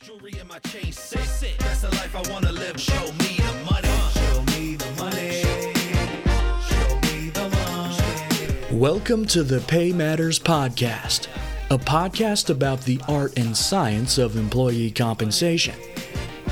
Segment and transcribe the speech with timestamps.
[0.00, 0.92] jewelry my chain.
[1.58, 2.80] That's the life I wanna live.
[2.80, 3.88] Show me the money.
[4.12, 5.42] Show me the money.
[6.68, 8.78] Show me the money.
[8.78, 11.26] Welcome to the Pay Matters Podcast,
[11.70, 15.74] a podcast about the art and science of employee compensation.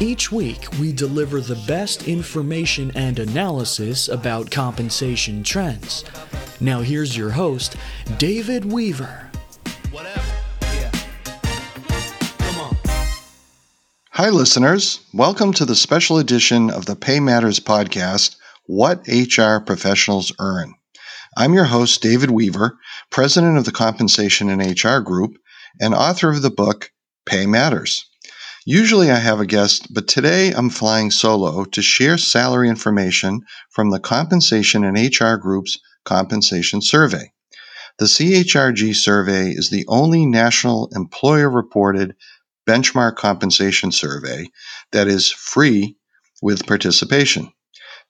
[0.00, 6.04] Each week, we deliver the best information and analysis about compensation trends.
[6.60, 7.76] Now, here's your host,
[8.18, 9.30] David Weaver.
[14.16, 15.00] Hi, listeners.
[15.12, 20.72] Welcome to the special edition of the Pay Matters podcast What HR Professionals Earn.
[21.36, 22.78] I'm your host, David Weaver,
[23.10, 25.36] president of the Compensation and HR Group
[25.82, 26.92] and author of the book
[27.26, 28.06] Pay Matters.
[28.64, 33.90] Usually I have a guest, but today I'm flying solo to share salary information from
[33.90, 37.32] the Compensation and HR Group's Compensation Survey.
[37.98, 42.14] The CHRG survey is the only national employer reported
[42.66, 44.48] benchmark compensation survey
[44.92, 45.96] that is free
[46.42, 47.52] with participation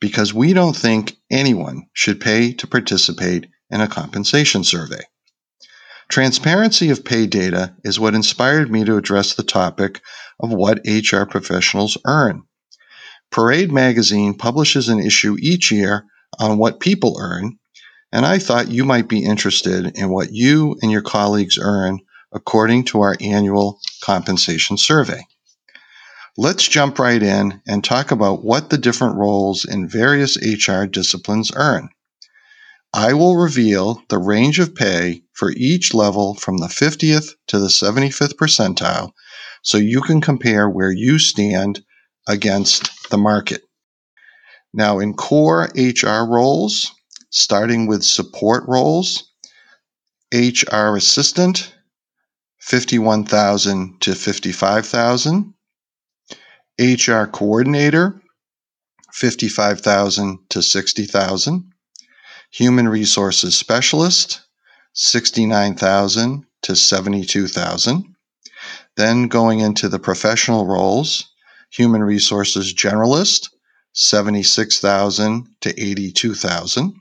[0.00, 5.02] because we don't think anyone should pay to participate in a compensation survey.
[6.08, 10.00] Transparency of pay data is what inspired me to address the topic
[10.38, 12.42] of what HR professionals earn.
[13.30, 16.06] Parade magazine publishes an issue each year
[16.38, 17.58] on what people earn,
[18.12, 21.98] and I thought you might be interested in what you and your colleagues earn
[22.32, 25.26] according to our annual compensation survey.
[26.36, 31.50] Let's jump right in and talk about what the different roles in various HR disciplines
[31.54, 31.88] earn.
[32.92, 37.68] I will reveal the range of pay for each level from the 50th to the
[37.68, 39.12] 75th percentile
[39.62, 41.82] so you can compare where you stand
[42.28, 43.62] against the market.
[44.72, 46.92] Now, in core HR roles,
[47.30, 49.32] starting with support roles,
[50.32, 51.74] HR assistant,
[52.66, 55.54] 51,000 to 55,000.
[56.80, 58.20] HR coordinator,
[59.12, 61.72] 55,000 to 60,000.
[62.50, 64.40] Human resources specialist,
[64.94, 68.16] 69,000 to 72,000.
[68.96, 71.32] Then going into the professional roles,
[71.70, 73.48] human resources generalist,
[73.92, 76.94] 76,000 to 82,000.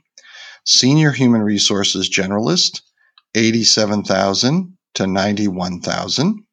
[0.64, 2.82] Senior human resources generalist,
[3.34, 6.44] 87,000 to 91,000.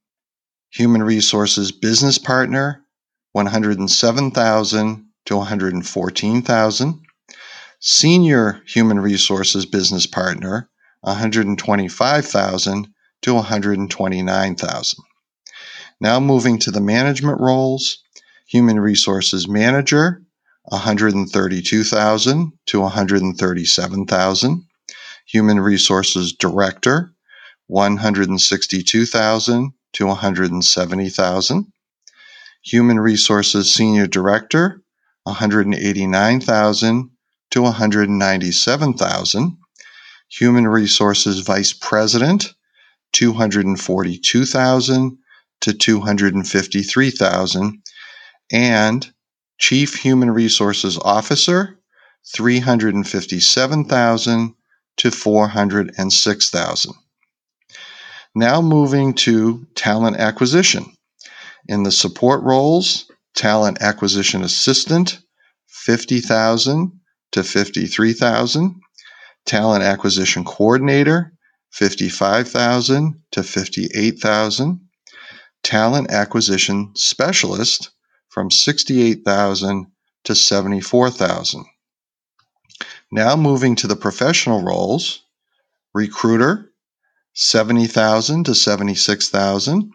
[0.72, 2.86] Human resources business partner,
[3.34, 7.00] 107,000 to 114,000.
[7.80, 10.70] Senior human resources business partner,
[11.02, 12.88] 125,000
[13.22, 15.04] to 129,000.
[16.02, 18.00] Now moving to the management roles,
[18.48, 20.22] human resources manager,
[20.64, 24.64] 132,000 to 137,000.
[25.28, 27.13] Human resources director,
[27.68, 31.72] 162,000 to 170,000.
[32.64, 34.82] Human resources senior director,
[35.24, 37.10] 189,000
[37.52, 39.58] to 197,000.
[40.30, 42.54] Human resources vice president,
[43.14, 45.18] 242,000
[45.62, 47.82] to 253,000
[48.52, 49.14] and
[49.60, 51.80] chief human resources officer,
[52.36, 54.56] 357,000
[54.98, 56.94] to 406,000.
[58.36, 60.86] Now moving to talent acquisition.
[61.68, 63.06] In the support roles,
[63.36, 65.20] talent acquisition assistant,
[65.68, 67.00] 50,000
[67.34, 68.82] to 53,000.
[69.46, 71.34] Talent acquisition coordinator,
[71.72, 74.80] 55,000 to 58,000.
[75.64, 77.92] Talent acquisition specialist
[78.30, 79.88] from 68,000
[80.24, 81.66] to 74,000.
[83.12, 85.22] Now moving to the professional roles,
[85.94, 86.73] recruiter,
[87.34, 89.92] 70,000 to 76,000,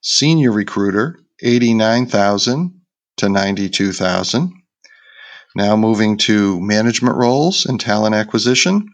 [0.00, 2.80] senior recruiter, 89,000
[3.16, 4.52] to 92,000.
[5.56, 8.88] Now moving to management roles and talent acquisition,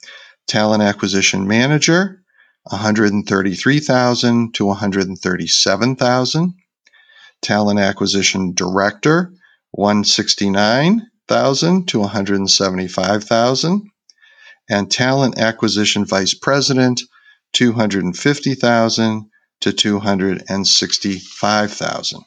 [0.46, 2.22] talent acquisition manager,
[2.64, 6.54] 133,000 to 137,000.
[7.42, 9.30] Talent acquisition director,
[9.72, 13.90] 169,000 to 175,000.
[14.68, 17.02] And talent acquisition vice president,
[17.56, 19.30] 250,000
[19.62, 22.20] to 265,000.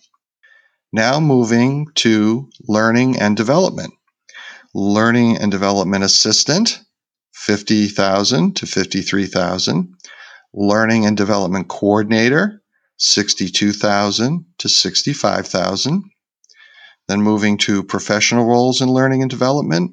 [0.91, 3.93] Now moving to learning and development.
[4.73, 6.81] Learning and development assistant,
[7.33, 9.93] 50,000 to 53,000.
[10.51, 12.63] Learning and development coordinator,
[12.97, 16.05] 62,000 to 65,000.
[17.07, 19.91] Then moving to professional roles in learning and development,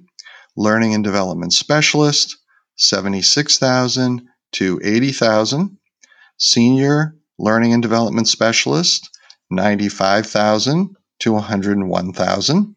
[0.56, 2.38] learning and development specialist,
[2.76, 5.78] 76,000 to 80,000.
[6.38, 9.08] Senior learning and development specialist,
[9.50, 12.76] 95,000 to 101,000.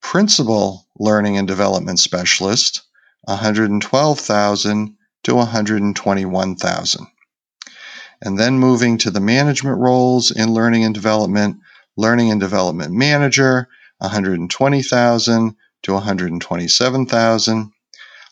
[0.00, 2.82] Principal Learning and Development Specialist,
[3.22, 7.06] 112,000 to 121,000.
[8.22, 11.58] And then moving to the management roles in learning and development,
[11.96, 13.68] learning and development manager,
[13.98, 17.72] 120,000 to 127,000,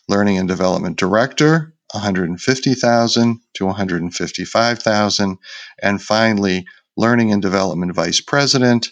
[0.07, 5.37] learning and development director, 150,000 to 155,000,
[5.81, 6.65] and finally,
[6.97, 8.91] learning and development vice president,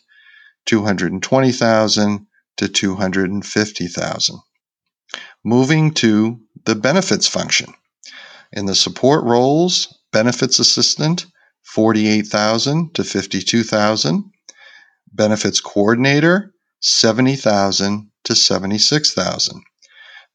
[0.65, 4.39] 220,000 to 250,000.
[5.43, 7.73] Moving to the benefits function.
[8.51, 11.25] In the support roles, benefits assistant,
[11.63, 14.31] 48,000 to 52,000,
[15.11, 19.63] benefits coordinator, 70,000 to 76,000.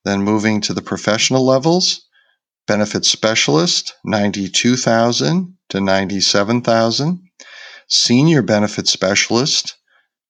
[0.05, 2.08] Then moving to the professional levels,
[2.69, 7.21] benefits specialist, 92,000 to 97,000,
[7.89, 9.75] senior benefits specialist,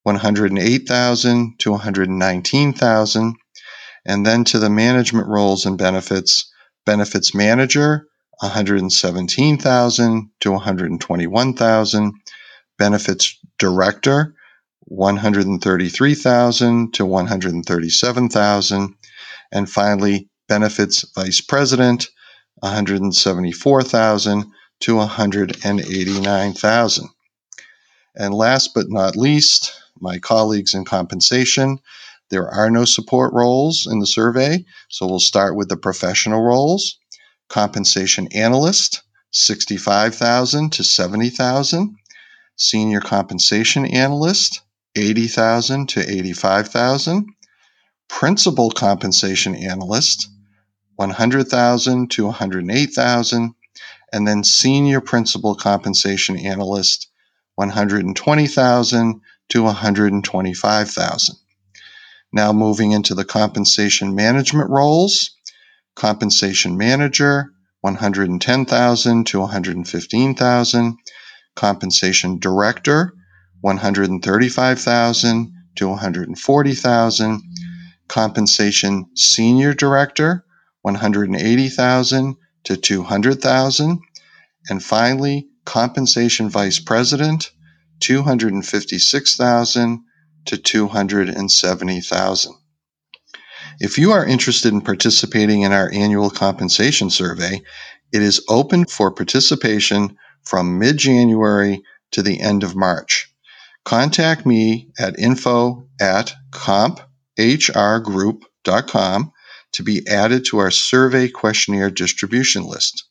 [0.04, 3.34] 108,000 to 119,000,
[4.06, 6.48] and then to the management roles and benefits,
[6.86, 8.06] benefits manager,
[8.40, 12.12] 117,000 to 121,000,
[12.78, 14.32] benefits director,
[14.84, 18.94] 133,000 to 137,000,
[19.50, 22.06] and finally benefits vice president,
[22.60, 27.08] 174,000 to 189,000.
[28.16, 31.78] And last but not least, my colleagues in compensation.
[32.30, 36.98] There are no support roles in the survey, so we'll start with the professional roles.
[37.48, 41.96] Compensation analyst, 65,000 to 70,000.
[42.56, 44.60] Senior compensation analyst,
[44.96, 47.26] 80,000 to 85,000.
[48.08, 50.28] Principal compensation analyst,
[50.98, 53.54] 100,000 to 108,000.
[54.12, 57.08] And then senior principal compensation analyst,
[57.54, 61.36] 120,000 to 125,000.
[62.32, 65.30] Now moving into the compensation management roles,
[65.94, 67.52] compensation manager
[67.82, 70.98] 110,000 to 115,000,
[71.54, 73.12] compensation director
[73.60, 77.42] 135,000 to 140,000,
[78.08, 80.44] compensation senior director
[80.82, 84.00] 180,000 to 200,000,
[84.68, 87.50] and finally compensation vice president
[88.00, 90.04] 256,000
[90.46, 92.54] to 270,000.
[93.80, 97.60] If you are interested in participating in our annual compensation survey,
[98.12, 101.82] it is open for participation from mid January
[102.12, 103.30] to the end of March.
[103.84, 109.32] Contact me at info at comphrgroup.com
[109.72, 113.04] to be added to our survey questionnaire distribution list.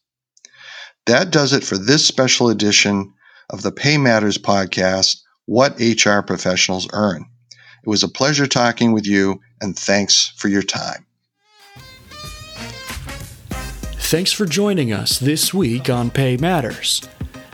[1.06, 3.14] That does it for this special edition
[3.50, 7.26] of the Pay Matters podcast What HR Professionals Earn.
[7.86, 11.06] It was a pleasure talking with you, and thanks for your time.
[14.10, 17.02] Thanks for joining us this week on Pay Matters.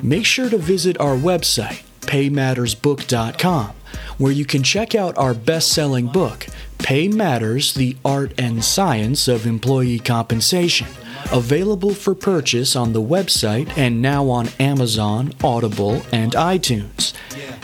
[0.01, 3.73] Make sure to visit our website, paymattersbook.com,
[4.17, 6.47] where you can check out our best selling book,
[6.79, 10.87] Pay Matters The Art and Science of Employee Compensation,
[11.31, 17.13] available for purchase on the website and now on Amazon, Audible, and iTunes.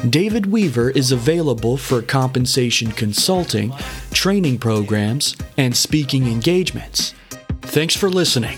[0.09, 3.73] David Weaver is available for compensation consulting,
[4.11, 7.13] training programs, and speaking engagements.
[7.61, 8.57] Thanks for listening.